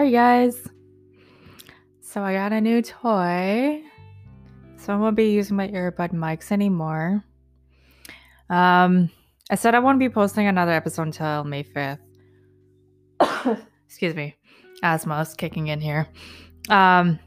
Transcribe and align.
Alright, 0.00 0.14
guys. 0.14 0.66
So 2.00 2.22
I 2.22 2.32
got 2.32 2.54
a 2.54 2.60
new 2.62 2.80
toy. 2.80 3.82
So 4.78 4.94
I 4.94 4.96
won't 4.96 5.14
be 5.14 5.30
using 5.32 5.58
my 5.58 5.68
earbud 5.68 6.14
mics 6.14 6.50
anymore. 6.50 7.22
Um, 8.48 9.10
I 9.50 9.56
said 9.56 9.74
I 9.74 9.78
won't 9.78 9.98
be 9.98 10.08
posting 10.08 10.46
another 10.46 10.72
episode 10.72 11.02
until 11.02 11.44
May 11.44 11.64
5th. 11.64 11.98
Excuse 13.86 14.14
me. 14.14 14.36
Asthma's 14.82 15.34
kicking 15.34 15.66
in 15.66 15.82
here. 15.82 16.08
Um, 16.70 17.18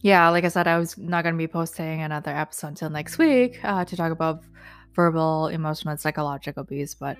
yeah, 0.00 0.28
like 0.28 0.44
I 0.44 0.48
said, 0.50 0.68
I 0.68 0.78
was 0.78 0.96
not 0.96 1.24
going 1.24 1.34
to 1.34 1.36
be 1.38 1.48
posting 1.48 2.02
another 2.02 2.30
episode 2.30 2.68
until 2.68 2.90
next 2.90 3.18
week 3.18 3.58
uh, 3.64 3.84
to 3.84 3.96
talk 3.96 4.12
about 4.12 4.44
verbal, 4.94 5.48
emotional, 5.48 5.90
and 5.90 6.00
psychological 6.00 6.60
abuse. 6.60 6.94
But 6.94 7.18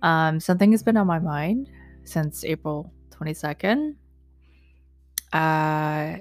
um, 0.00 0.40
something 0.40 0.70
has 0.70 0.82
been 0.82 0.96
on 0.96 1.06
my 1.06 1.18
mind 1.18 1.68
since 2.04 2.42
April 2.42 2.90
22nd. 3.10 3.96
Uh, 5.34 6.18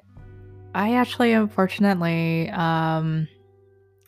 I 0.75 0.95
actually, 0.95 1.33
unfortunately, 1.33 2.49
um, 2.49 3.27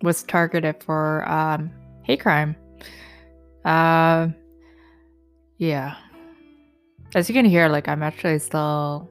was 0.02 0.24
targeted 0.24 0.84
for 0.84 1.28
um, 1.30 1.70
hate 2.04 2.22
crime. 2.22 2.56
Uh, 3.64 4.30
yeah. 5.58 5.96
As 7.14 7.30
you 7.30 7.36
can 7.36 7.46
hear, 7.46 7.70
like 7.70 7.88
I'm 7.88 8.02
actually 8.02 8.40
still, 8.40 9.10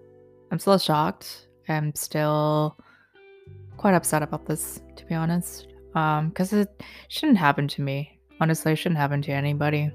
I'm 0.50 0.58
still 0.58 0.78
shocked. 0.78 1.46
I'm 1.68 1.94
still 1.94 2.76
quite 3.76 3.94
upset 3.94 4.22
about 4.22 4.46
this, 4.46 4.80
to 4.96 5.06
be 5.06 5.14
honest. 5.14 5.68
Um, 5.94 6.30
because 6.30 6.52
it 6.52 6.82
shouldn't 7.08 7.38
happen 7.38 7.68
to 7.68 7.82
me. 7.82 8.18
Honestly, 8.40 8.72
it 8.72 8.76
shouldn't 8.76 8.98
happen 8.98 9.22
to 9.22 9.32
anybody. 9.32 9.92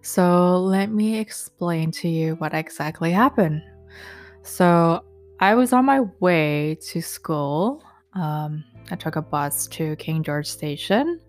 So 0.00 0.58
let 0.60 0.92
me 0.92 1.18
explain 1.18 1.90
to 1.92 2.08
you 2.08 2.36
what 2.36 2.54
exactly 2.54 3.10
happened. 3.10 3.62
So 4.42 5.04
I 5.40 5.54
was 5.54 5.72
on 5.72 5.84
my 5.84 6.00
way 6.20 6.78
to 6.88 7.00
school. 7.00 7.82
Um, 8.14 8.64
I 8.90 8.96
took 8.96 9.16
a 9.16 9.22
bus 9.22 9.66
to 9.68 9.96
King 9.96 10.22
George 10.22 10.46
Station. 10.46 11.20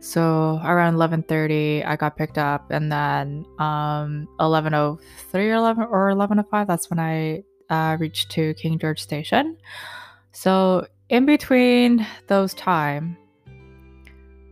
So 0.00 0.60
around 0.64 0.94
11:30, 0.94 1.84
I 1.84 1.96
got 1.96 2.16
picked 2.16 2.38
up, 2.38 2.70
and 2.70 2.90
then 2.90 3.44
um, 3.58 4.28
11:03 4.38 4.98
or 5.34 5.52
11 5.52 5.86
or 5.90 6.10
11:05, 6.10 6.66
that's 6.66 6.88
when 6.88 7.00
I 7.00 7.42
uh, 7.68 7.96
reached 7.98 8.30
to 8.32 8.54
King 8.54 8.78
George 8.78 9.02
Station. 9.02 9.56
So 10.32 10.86
in 11.08 11.26
between 11.26 12.06
those 12.28 12.54
time, 12.54 13.16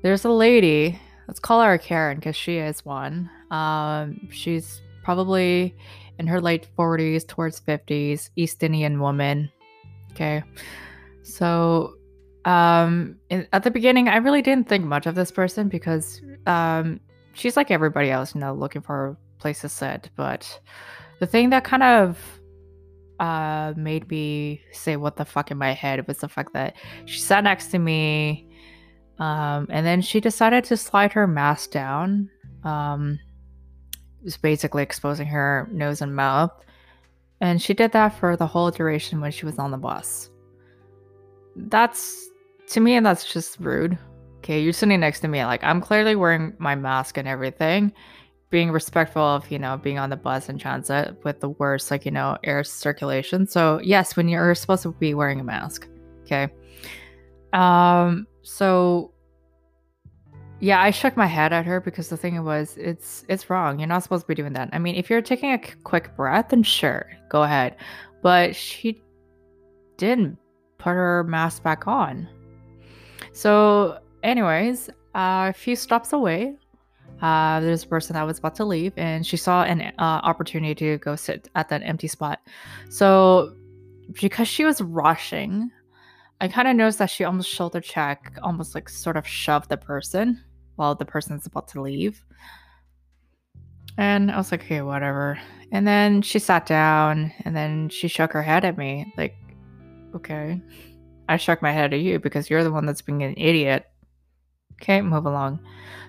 there's 0.02 0.24
a 0.24 0.30
lady. 0.30 0.98
Let's 1.28 1.40
call 1.40 1.62
her 1.62 1.78
Karen 1.78 2.16
because 2.18 2.36
she 2.36 2.58
is 2.58 2.84
one. 2.84 3.30
Um, 3.50 4.28
she's 4.30 4.80
probably 5.04 5.74
in 6.18 6.26
her 6.26 6.40
late 6.40 6.66
40s 6.76 7.26
towards 7.26 7.60
50s, 7.60 8.30
East 8.36 8.62
Indian 8.62 9.00
woman. 9.00 9.50
Okay. 10.12 10.42
So 11.22 11.94
um 12.44 13.16
in, 13.28 13.46
at 13.52 13.64
the 13.64 13.70
beginning 13.70 14.08
I 14.08 14.16
really 14.16 14.40
didn't 14.40 14.68
think 14.68 14.84
much 14.84 15.06
of 15.06 15.14
this 15.14 15.30
person 15.30 15.68
because 15.68 16.20
um 16.46 17.00
she's 17.32 17.56
like 17.56 17.70
everybody 17.70 18.10
else, 18.10 18.34
you 18.34 18.40
know, 18.40 18.54
looking 18.54 18.82
for 18.82 19.08
a 19.08 19.40
place 19.40 19.60
to 19.62 19.68
sit, 19.68 20.10
but 20.16 20.60
the 21.18 21.26
thing 21.26 21.50
that 21.50 21.64
kind 21.64 21.82
of 21.82 22.18
uh 23.18 23.72
made 23.76 24.08
me 24.10 24.60
say 24.72 24.96
what 24.96 25.16
the 25.16 25.24
fuck 25.24 25.50
in 25.50 25.58
my 25.58 25.72
head 25.72 26.06
was 26.06 26.18
the 26.18 26.28
fact 26.28 26.52
that 26.52 26.76
she 27.06 27.18
sat 27.18 27.42
next 27.44 27.68
to 27.68 27.78
me 27.78 28.46
um 29.18 29.66
and 29.70 29.86
then 29.86 30.02
she 30.02 30.20
decided 30.20 30.62
to 30.64 30.76
slide 30.76 31.12
her 31.12 31.26
mask 31.26 31.70
down 31.70 32.28
um 32.64 33.18
was 34.26 34.36
basically 34.36 34.82
exposing 34.82 35.28
her 35.28 35.68
nose 35.70 36.02
and 36.02 36.14
mouth. 36.14 36.50
And 37.40 37.62
she 37.62 37.72
did 37.72 37.92
that 37.92 38.10
for 38.18 38.36
the 38.36 38.46
whole 38.46 38.70
duration 38.70 39.20
when 39.20 39.30
she 39.30 39.46
was 39.46 39.58
on 39.58 39.70
the 39.70 39.78
bus. 39.78 40.30
That's 41.54 42.28
to 42.70 42.80
me, 42.80 42.94
and 42.96 43.06
that's 43.06 43.32
just 43.32 43.58
rude. 43.60 43.96
Okay, 44.38 44.60
you're 44.60 44.72
sitting 44.72 45.00
next 45.00 45.20
to 45.20 45.28
me, 45.28 45.44
like 45.44 45.62
I'm 45.64 45.80
clearly 45.80 46.16
wearing 46.16 46.54
my 46.58 46.74
mask 46.74 47.16
and 47.16 47.28
everything, 47.28 47.92
being 48.50 48.70
respectful 48.70 49.22
of 49.22 49.50
you 49.50 49.58
know 49.58 49.76
being 49.76 49.98
on 49.98 50.10
the 50.10 50.16
bus 50.16 50.48
and 50.48 50.60
transit 50.60 51.16
with 51.24 51.40
the 51.40 51.50
worst 51.50 51.90
like 51.90 52.04
you 52.04 52.10
know 52.10 52.36
air 52.42 52.64
circulation. 52.64 53.46
So 53.46 53.80
yes, 53.82 54.16
when 54.16 54.28
you're 54.28 54.54
supposed 54.54 54.82
to 54.82 54.92
be 54.92 55.14
wearing 55.14 55.40
a 55.40 55.44
mask, 55.44 55.88
okay. 56.24 56.48
Um, 57.52 58.26
so 58.42 59.12
yeah, 60.60 60.80
I 60.80 60.90
shook 60.90 61.16
my 61.16 61.26
head 61.26 61.52
at 61.52 61.66
her 61.66 61.80
because 61.80 62.08
the 62.08 62.16
thing 62.16 62.42
was, 62.44 62.76
it's 62.76 63.24
it's 63.28 63.50
wrong. 63.50 63.78
You're 63.78 63.88
not 63.88 64.02
supposed 64.02 64.22
to 64.22 64.28
be 64.28 64.34
doing 64.34 64.54
that. 64.54 64.70
I 64.72 64.78
mean, 64.78 64.94
if 64.94 65.10
you're 65.10 65.22
taking 65.22 65.52
a 65.52 65.58
quick 65.84 66.16
breath, 66.16 66.48
then 66.48 66.62
sure, 66.62 67.10
go 67.28 67.42
ahead. 67.42 67.76
But 68.22 68.56
she 68.56 69.02
didn't 69.96 70.38
put 70.78 70.90
her 70.90 71.24
mask 71.24 71.62
back 71.62 71.86
on. 71.86 72.28
So, 73.32 73.98
anyways, 74.22 74.88
uh, 75.14 75.48
a 75.50 75.52
few 75.52 75.76
stops 75.76 76.12
away, 76.12 76.56
uh, 77.22 77.60
there's 77.60 77.84
a 77.84 77.86
person 77.86 78.14
that 78.14 78.22
was 78.24 78.38
about 78.38 78.54
to 78.56 78.64
leave, 78.64 78.92
and 78.96 79.26
she 79.26 79.36
saw 79.36 79.62
an 79.62 79.80
uh, 79.80 79.92
opportunity 79.98 80.74
to 80.74 80.98
go 80.98 81.16
sit 81.16 81.48
at 81.54 81.68
that 81.68 81.82
empty 81.82 82.08
spot. 82.08 82.40
So, 82.88 83.54
because 84.12 84.48
she 84.48 84.64
was 84.64 84.80
rushing, 84.80 85.70
I 86.40 86.48
kind 86.48 86.68
of 86.68 86.76
noticed 86.76 86.98
that 86.98 87.10
she 87.10 87.24
almost 87.24 87.48
shoulder 87.48 87.80
check, 87.80 88.38
almost 88.42 88.74
like 88.74 88.88
sort 88.88 89.16
of 89.16 89.26
shoved 89.26 89.70
the 89.70 89.76
person 89.76 90.42
while 90.76 90.94
the 90.94 91.04
person's 91.04 91.46
about 91.46 91.68
to 91.68 91.80
leave. 91.80 92.22
And 93.98 94.30
I 94.30 94.36
was 94.36 94.52
like, 94.52 94.62
okay, 94.64 94.82
whatever. 94.82 95.38
And 95.72 95.86
then 95.86 96.20
she 96.20 96.38
sat 96.38 96.66
down 96.66 97.32
and 97.44 97.56
then 97.56 97.88
she 97.88 98.08
shook 98.08 98.32
her 98.32 98.42
head 98.42 98.64
at 98.64 98.76
me, 98.76 99.12
like, 99.16 99.34
okay. 100.14 100.60
I 101.28 101.38
shook 101.38 101.62
my 101.62 101.72
head 101.72 101.92
at 101.92 102.00
you 102.00 102.18
because 102.18 102.50
you're 102.50 102.62
the 102.62 102.70
one 102.70 102.86
that's 102.86 103.02
being 103.02 103.22
an 103.22 103.34
idiot. 103.36 103.86
Okay, 104.74 105.00
move 105.00 105.24
along. 105.24 105.60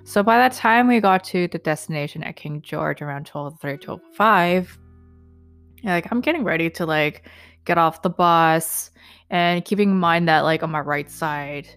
So 0.03 0.21
by 0.21 0.37
that 0.37 0.51
time 0.51 0.87
we 0.87 0.99
got 0.99 1.23
to 1.25 1.47
the 1.47 1.57
destination 1.57 2.23
at 2.23 2.35
King 2.35 2.61
George 2.61 3.01
around 3.01 3.25
12 3.25 3.59
12 3.59 4.01
5, 4.13 4.77
like 5.83 6.07
I'm 6.11 6.21
getting 6.21 6.43
ready 6.43 6.69
to 6.71 6.85
like 6.85 7.29
get 7.65 7.77
off 7.77 8.01
the 8.01 8.09
bus 8.09 8.91
and 9.29 9.65
keeping 9.65 9.89
in 9.91 9.97
mind 9.97 10.27
that 10.27 10.41
like 10.41 10.63
on 10.63 10.71
my 10.71 10.79
right 10.79 11.09
side 11.09 11.67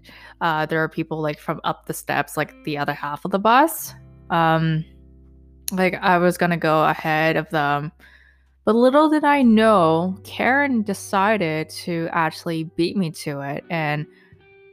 uh, 0.40 0.66
there 0.66 0.82
are 0.82 0.88
people 0.88 1.20
like 1.20 1.38
from 1.38 1.60
up 1.64 1.86
the 1.86 1.94
steps 1.94 2.36
like 2.36 2.54
the 2.64 2.78
other 2.78 2.94
half 2.94 3.24
of 3.24 3.30
the 3.30 3.38
bus. 3.38 3.94
Um 4.30 4.84
like 5.72 5.94
i 6.02 6.18
was 6.18 6.36
gonna 6.36 6.56
go 6.56 6.84
ahead 6.84 7.36
of 7.36 7.48
them. 7.50 7.92
But 8.64 8.74
little 8.74 9.08
did 9.08 9.24
i 9.24 9.42
know 9.42 10.18
karen 10.22 10.82
decided 10.82 11.70
to 11.70 12.08
actually 12.12 12.64
beat 12.64 12.96
me 12.96 13.10
to 13.12 13.40
it 13.40 13.64
and 13.70 14.06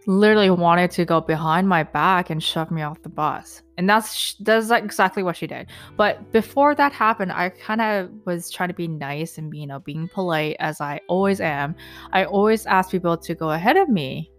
literally 0.08 0.50
wanted 0.50 0.90
to 0.90 1.04
go 1.04 1.20
behind 1.20 1.68
my 1.68 1.84
back 1.84 2.30
and 2.30 2.42
shove 2.42 2.72
me 2.72 2.82
off 2.82 3.02
the 3.04 3.10
bus. 3.10 3.62
And 3.78 3.88
that's 3.88 4.36
that's 4.40 4.72
exactly 4.72 5.22
what 5.22 5.36
she 5.36 5.46
did. 5.46 5.68
But 5.98 6.32
before 6.32 6.74
that 6.76 6.94
happened, 6.94 7.34
I 7.34 7.50
kind 7.50 7.82
of 7.82 8.10
was 8.26 8.50
trying 8.50 8.70
to 8.70 8.74
be 8.74 8.88
nice 8.88 9.38
and 9.38 9.54
you 9.54 9.68
know 9.68 9.80
being 9.80 10.08
polite 10.08 10.56
as 10.60 10.82
I 10.82 11.02
always 11.10 11.42
am. 11.42 11.76
I 12.14 12.24
always 12.24 12.66
ask 12.66 12.90
people 12.90 13.18
to 13.18 13.36
go 13.36 13.52
ahead 13.52 13.76
of 13.76 13.90
me. 13.90 14.32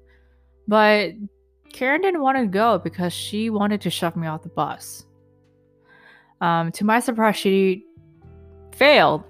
But 0.67 1.13
Karen 1.73 2.01
didn't 2.01 2.23
want 2.23 2.39
to 2.39 2.47
go 2.47 2.79
because 2.79 3.13
she 3.13 3.51
wanted 3.51 3.83
to 3.83 3.91
shove 3.91 4.17
me 4.17 4.27
off 4.27 4.43
the 4.43 4.49
bus. 4.49 5.05
Um, 6.41 6.73
to 6.73 6.85
my 6.85 6.99
surprise, 6.99 7.37
she 7.37 7.85
failed. 8.75 9.23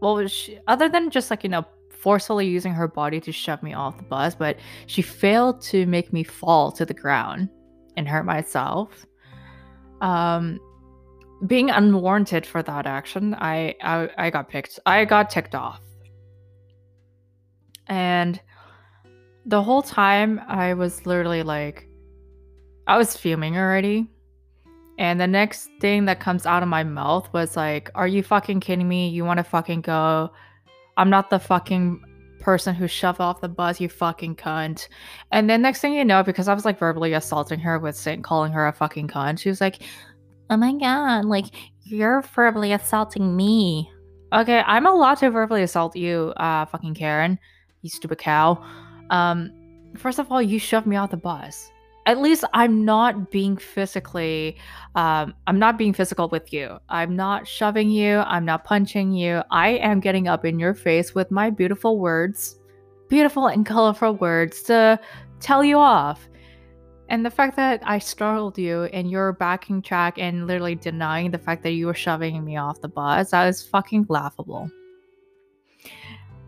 Well, 0.00 0.26
she, 0.26 0.58
other 0.66 0.88
than 0.88 1.10
just 1.10 1.30
like 1.30 1.44
you 1.44 1.50
know 1.50 1.66
forcefully 2.02 2.46
using 2.46 2.72
her 2.72 2.88
body 2.88 3.20
to 3.20 3.32
shove 3.32 3.62
me 3.62 3.74
off 3.74 3.96
the 3.96 4.02
bus, 4.04 4.34
but 4.34 4.56
she 4.86 5.02
failed 5.02 5.60
to 5.62 5.86
make 5.86 6.12
me 6.12 6.24
fall 6.24 6.72
to 6.72 6.86
the 6.86 6.94
ground 6.94 7.48
and 7.96 8.08
hurt 8.08 8.24
myself. 8.24 9.06
Um, 10.00 10.58
being 11.46 11.70
unwarranted 11.70 12.46
for 12.46 12.62
that 12.62 12.86
action, 12.86 13.34
I, 13.34 13.74
I 13.82 14.08
I 14.16 14.30
got 14.30 14.48
picked. 14.48 14.78
I 14.86 15.04
got 15.04 15.30
ticked 15.30 15.54
off. 15.54 15.80
And 17.86 18.40
the 19.46 19.62
whole 19.62 19.82
time 19.82 20.40
I 20.46 20.74
was 20.74 21.06
literally 21.06 21.42
like 21.42 21.88
I 22.86 22.96
was 22.96 23.16
fuming 23.16 23.56
already. 23.56 24.08
And 24.98 25.18
the 25.18 25.26
next 25.26 25.70
thing 25.80 26.04
that 26.04 26.20
comes 26.20 26.44
out 26.44 26.62
of 26.62 26.68
my 26.68 26.84
mouth 26.84 27.32
was 27.32 27.56
like, 27.56 27.90
Are 27.94 28.06
you 28.06 28.22
fucking 28.22 28.60
kidding 28.60 28.88
me? 28.88 29.08
You 29.08 29.24
want 29.24 29.38
to 29.38 29.44
fucking 29.44 29.80
go 29.80 30.30
I'm 31.00 31.08
not 31.08 31.30
the 31.30 31.38
fucking 31.38 32.04
person 32.40 32.74
who 32.74 32.86
shoved 32.86 33.20
off 33.20 33.40
the 33.40 33.48
bus, 33.48 33.80
you 33.80 33.88
fucking 33.88 34.36
cunt. 34.36 34.86
And 35.32 35.48
then 35.48 35.62
next 35.62 35.80
thing 35.80 35.94
you 35.94 36.04
know, 36.04 36.22
because 36.22 36.46
I 36.46 36.52
was 36.52 36.66
like 36.66 36.78
verbally 36.78 37.14
assaulting 37.14 37.58
her 37.60 37.78
with 37.78 37.96
saying 37.96 38.20
calling 38.20 38.52
her 38.52 38.66
a 38.66 38.72
fucking 38.74 39.08
cunt, 39.08 39.40
she 39.40 39.48
was 39.48 39.62
like, 39.62 39.82
Oh 40.50 40.58
my 40.58 40.74
god, 40.74 41.24
like 41.24 41.46
you're 41.84 42.20
verbally 42.20 42.72
assaulting 42.72 43.34
me. 43.34 43.90
Okay, 44.34 44.62
I'm 44.66 44.84
allowed 44.84 45.14
to 45.16 45.30
verbally 45.30 45.62
assault 45.62 45.96
you, 45.96 46.34
uh 46.36 46.66
fucking 46.66 46.94
Karen, 46.94 47.38
you 47.80 47.88
stupid 47.88 48.18
cow. 48.18 48.62
Um, 49.08 49.50
first 49.96 50.18
of 50.18 50.30
all, 50.30 50.42
you 50.42 50.58
shoved 50.58 50.86
me 50.86 50.96
off 50.96 51.10
the 51.10 51.16
bus. 51.16 51.70
At 52.10 52.20
least 52.20 52.42
I'm 52.52 52.84
not 52.84 53.30
being 53.30 53.56
physically, 53.56 54.56
um, 54.96 55.32
I'm 55.46 55.60
not 55.60 55.78
being 55.78 55.92
physical 55.92 56.28
with 56.28 56.52
you. 56.52 56.76
I'm 56.88 57.14
not 57.14 57.46
shoving 57.46 57.88
you. 57.88 58.18
I'm 58.18 58.44
not 58.44 58.64
punching 58.64 59.12
you. 59.12 59.42
I 59.52 59.68
am 59.68 60.00
getting 60.00 60.26
up 60.26 60.44
in 60.44 60.58
your 60.58 60.74
face 60.74 61.14
with 61.14 61.30
my 61.30 61.50
beautiful 61.50 62.00
words, 62.00 62.58
beautiful 63.08 63.46
and 63.46 63.64
colorful 63.64 64.14
words 64.14 64.62
to 64.62 64.98
tell 65.38 65.62
you 65.62 65.78
off. 65.78 66.28
And 67.08 67.24
the 67.24 67.30
fact 67.30 67.54
that 67.54 67.80
I 67.84 68.00
startled 68.00 68.58
you 68.58 68.84
and 68.86 69.08
you're 69.08 69.32
backing 69.34 69.80
track 69.80 70.18
and 70.18 70.48
literally 70.48 70.74
denying 70.74 71.30
the 71.30 71.38
fact 71.38 71.62
that 71.62 71.72
you 71.72 71.86
were 71.86 71.94
shoving 71.94 72.44
me 72.44 72.56
off 72.56 72.80
the 72.80 72.88
bus, 72.88 73.30
that 73.30 73.46
is 73.46 73.62
fucking 73.62 74.06
laughable. 74.08 74.68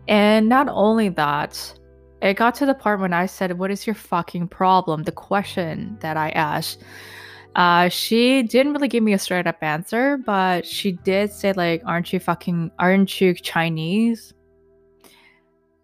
And 0.09 0.49
not 0.49 0.67
only 0.69 1.07
that, 1.07 1.73
it 2.23 2.37
got 2.37 2.55
to 2.55 2.65
the 2.65 2.73
part 2.73 3.01
when 3.01 3.13
I 3.13 3.25
said, 3.25 3.59
What 3.59 3.69
is 3.69 3.85
your 3.85 3.95
fucking 3.95 4.47
problem? 4.47 5.03
The 5.03 5.11
question 5.11 5.97
that 5.99 6.15
I 6.15 6.29
asked. 6.29 6.81
Uh, 7.55 7.87
she 7.89 8.41
didn't 8.41 8.73
really 8.73 8.87
give 8.87 9.03
me 9.03 9.13
a 9.13 9.19
straight 9.19 9.45
up 9.45 9.61
answer, 9.61 10.17
but 10.25 10.65
she 10.65 10.93
did 10.93 11.31
say, 11.31 11.53
like, 11.53 11.83
aren't 11.85 12.11
you 12.11 12.19
fucking, 12.19 12.71
aren't 12.79 13.21
you 13.21 13.35
Chinese? 13.35 14.33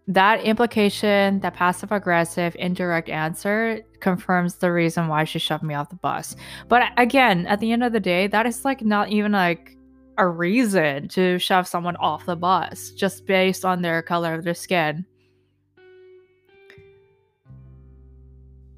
That 0.08 0.42
implication, 0.42 1.38
that 1.40 1.54
passive 1.54 1.92
aggressive, 1.92 2.56
indirect 2.58 3.08
answer 3.08 3.82
confirms 4.00 4.56
the 4.56 4.72
reason 4.72 5.06
why 5.06 5.22
she 5.22 5.38
shoved 5.38 5.62
me 5.62 5.74
off 5.74 5.90
the 5.90 5.96
bus. 5.96 6.34
But 6.66 6.90
again, 6.96 7.46
at 7.46 7.60
the 7.60 7.70
end 7.70 7.84
of 7.84 7.92
the 7.92 8.00
day, 8.00 8.26
that 8.26 8.46
is 8.46 8.64
like 8.64 8.82
not 8.82 9.10
even 9.10 9.30
like 9.30 9.76
a 10.18 10.26
reason 10.26 11.06
to 11.08 11.38
shove 11.38 11.68
someone 11.68 11.96
off 11.96 12.26
the 12.26 12.34
bus 12.34 12.90
just 12.90 13.26
based 13.26 13.64
on 13.64 13.82
their 13.82 14.02
color 14.02 14.34
of 14.34 14.42
their 14.42 14.54
skin. 14.54 15.06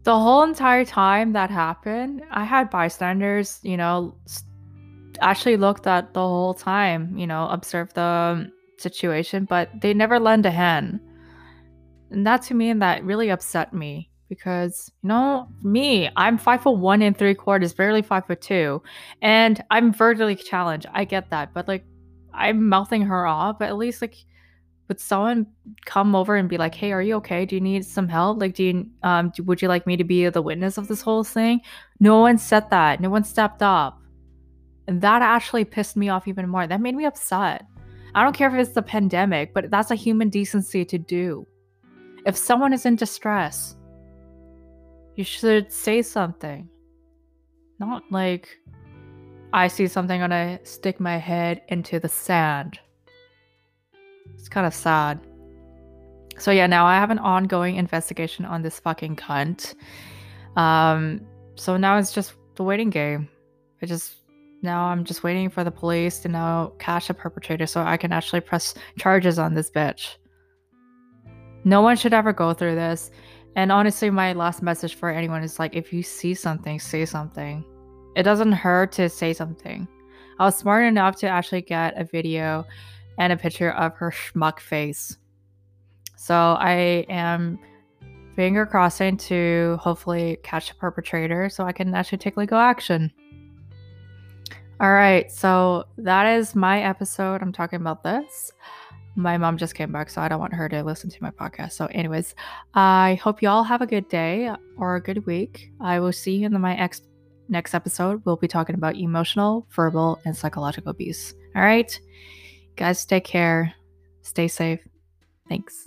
The 0.04 0.18
whole 0.18 0.42
entire 0.42 0.84
time 0.84 1.32
that 1.32 1.50
happened, 1.50 2.22
I 2.30 2.44
had 2.44 2.70
bystanders, 2.70 3.60
you 3.62 3.76
know, 3.76 4.14
actually 5.20 5.56
looked 5.56 5.86
at 5.86 6.12
the 6.14 6.20
whole 6.20 6.54
time, 6.54 7.16
you 7.16 7.26
know, 7.26 7.48
observed 7.48 7.94
the 7.94 8.02
um, 8.02 8.52
situation, 8.78 9.44
but 9.44 9.70
they 9.80 9.94
never 9.94 10.18
lend 10.18 10.44
a 10.44 10.50
hand. 10.50 11.00
And 12.10 12.26
that 12.26 12.42
to 12.42 12.54
me, 12.54 12.70
and 12.70 12.82
that 12.82 13.04
really 13.04 13.30
upset 13.30 13.72
me 13.72 14.10
because, 14.28 14.90
you 15.02 15.08
know, 15.08 15.48
me, 15.62 16.10
I'm 16.16 16.36
five 16.36 16.62
foot 16.62 16.78
one 16.78 17.00
and 17.02 17.16
three 17.16 17.34
quarters, 17.34 17.72
barely 17.72 18.02
five 18.02 18.26
foot 18.26 18.40
two, 18.40 18.82
and 19.20 19.62
I'm 19.70 19.92
vertically 19.92 20.36
challenged. 20.36 20.86
I 20.92 21.04
get 21.04 21.30
that, 21.30 21.54
but 21.54 21.68
like, 21.68 21.84
I'm 22.34 22.68
mouthing 22.68 23.02
her 23.02 23.26
off, 23.26 23.58
but 23.58 23.68
at 23.68 23.76
least 23.76 24.02
like 24.02 24.16
would 24.92 25.00
someone 25.00 25.46
come 25.86 26.14
over 26.14 26.36
and 26.36 26.50
be 26.50 26.58
like, 26.58 26.74
"Hey, 26.74 26.92
are 26.92 27.00
you 27.00 27.14
okay? 27.16 27.46
Do 27.46 27.54
you 27.54 27.62
need 27.62 27.82
some 27.86 28.08
help? 28.08 28.38
Like, 28.38 28.54
do 28.54 28.62
you 28.62 28.90
um, 29.02 29.32
would 29.38 29.62
you 29.62 29.68
like 29.68 29.86
me 29.86 29.96
to 29.96 30.04
be 30.04 30.28
the 30.28 30.42
witness 30.42 30.76
of 30.76 30.86
this 30.86 31.00
whole 31.00 31.24
thing?" 31.24 31.62
No 31.98 32.20
one 32.20 32.36
said 32.36 32.68
that. 32.68 33.00
No 33.00 33.08
one 33.08 33.24
stepped 33.24 33.62
up, 33.62 33.98
and 34.86 35.00
that 35.00 35.22
actually 35.22 35.64
pissed 35.64 35.96
me 35.96 36.10
off 36.10 36.28
even 36.28 36.46
more. 36.46 36.66
That 36.66 36.82
made 36.82 36.94
me 36.94 37.06
upset. 37.06 37.64
I 38.14 38.22
don't 38.22 38.36
care 38.36 38.48
if 38.48 38.54
it's 38.60 38.74
the 38.74 38.82
pandemic, 38.82 39.54
but 39.54 39.70
that's 39.70 39.90
a 39.90 39.94
human 39.94 40.28
decency 40.28 40.84
to 40.84 40.98
do. 40.98 41.46
If 42.26 42.36
someone 42.36 42.74
is 42.74 42.84
in 42.84 42.96
distress, 42.96 43.74
you 45.16 45.24
should 45.24 45.72
say 45.72 46.02
something. 46.02 46.68
Not 47.78 48.02
like 48.10 48.58
I 49.54 49.68
see 49.68 49.86
something 49.86 50.20
and 50.20 50.34
I 50.34 50.60
stick 50.64 51.00
my 51.00 51.16
head 51.16 51.62
into 51.68 51.98
the 51.98 52.10
sand. 52.10 52.78
It's 54.34 54.48
kind 54.48 54.66
of 54.66 54.74
sad. 54.74 55.20
So 56.38 56.50
yeah, 56.50 56.66
now 56.66 56.86
I 56.86 56.94
have 56.94 57.10
an 57.10 57.18
ongoing 57.18 57.76
investigation 57.76 58.44
on 58.44 58.62
this 58.62 58.80
fucking 58.80 59.16
cunt. 59.16 59.74
Um, 60.56 61.20
so 61.54 61.76
now 61.76 61.98
it's 61.98 62.12
just 62.12 62.34
the 62.56 62.64
waiting 62.64 62.90
game. 62.90 63.28
I 63.82 63.86
just 63.86 64.16
now 64.62 64.84
I'm 64.84 65.04
just 65.04 65.22
waiting 65.22 65.50
for 65.50 65.64
the 65.64 65.70
police 65.70 66.20
to 66.20 66.28
now 66.28 66.72
catch 66.78 67.10
a 67.10 67.14
perpetrator 67.14 67.66
so 67.66 67.82
I 67.82 67.96
can 67.96 68.12
actually 68.12 68.40
press 68.40 68.74
charges 68.98 69.38
on 69.38 69.54
this 69.54 69.70
bitch. 69.70 70.16
No 71.64 71.80
one 71.80 71.96
should 71.96 72.14
ever 72.14 72.32
go 72.32 72.52
through 72.52 72.74
this. 72.74 73.10
And 73.54 73.70
honestly, 73.70 74.08
my 74.10 74.32
last 74.32 74.62
message 74.62 74.94
for 74.94 75.10
anyone 75.10 75.42
is 75.42 75.58
like 75.58 75.76
if 75.76 75.92
you 75.92 76.02
see 76.02 76.34
something, 76.34 76.80
say 76.80 77.04
something. 77.04 77.64
It 78.16 78.22
doesn't 78.22 78.52
hurt 78.52 78.92
to 78.92 79.08
say 79.08 79.32
something. 79.32 79.86
I 80.38 80.44
was 80.44 80.56
smart 80.56 80.84
enough 80.84 81.16
to 81.16 81.28
actually 81.28 81.62
get 81.62 81.98
a 81.98 82.04
video 82.04 82.64
and 83.18 83.32
a 83.32 83.36
picture 83.36 83.70
of 83.72 83.94
her 83.96 84.10
schmuck 84.10 84.60
face. 84.60 85.16
So 86.16 86.34
I 86.34 87.06
am 87.08 87.58
finger 88.36 88.64
crossing 88.64 89.16
to 89.16 89.76
hopefully 89.80 90.38
catch 90.42 90.68
the 90.68 90.74
perpetrator 90.74 91.48
so 91.48 91.64
I 91.64 91.72
can 91.72 91.94
actually 91.94 92.18
take 92.18 92.36
legal 92.36 92.58
action. 92.58 93.12
All 94.80 94.92
right, 94.92 95.30
so 95.30 95.84
that 95.98 96.26
is 96.36 96.56
my 96.56 96.82
episode. 96.82 97.40
I'm 97.40 97.52
talking 97.52 97.80
about 97.80 98.02
this. 98.02 98.52
My 99.14 99.36
mom 99.36 99.56
just 99.58 99.74
came 99.74 99.92
back, 99.92 100.10
so 100.10 100.20
I 100.20 100.28
don't 100.28 100.40
want 100.40 100.54
her 100.54 100.68
to 100.70 100.82
listen 100.82 101.10
to 101.10 101.22
my 101.22 101.30
podcast. 101.30 101.72
So, 101.72 101.86
anyways, 101.86 102.34
I 102.74 103.20
hope 103.22 103.42
you 103.42 103.48
all 103.48 103.62
have 103.62 103.82
a 103.82 103.86
good 103.86 104.08
day 104.08 104.50
or 104.78 104.96
a 104.96 105.02
good 105.02 105.24
week. 105.26 105.70
I 105.80 106.00
will 106.00 106.12
see 106.12 106.36
you 106.36 106.46
in 106.46 106.60
my 106.60 106.76
ex- 106.76 107.02
next 107.48 107.74
episode. 107.74 108.22
We'll 108.24 108.36
be 108.36 108.48
talking 108.48 108.74
about 108.74 108.96
emotional, 108.96 109.66
verbal, 109.70 110.18
and 110.24 110.36
psychological 110.36 110.90
abuse. 110.90 111.34
All 111.54 111.62
right. 111.62 111.96
Guys, 112.76 113.04
take 113.04 113.24
care. 113.24 113.74
Stay 114.22 114.48
safe. 114.48 114.80
Thanks. 115.48 115.86